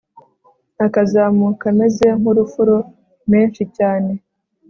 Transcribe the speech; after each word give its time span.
akazamuka 0.85 1.65
ameze 1.73 2.05
nk'urufuro 2.19 2.77
menshi 3.31 3.63
cyane 3.77 4.11